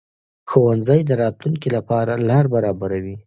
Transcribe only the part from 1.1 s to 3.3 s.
راتلونکي لپاره لار برابروي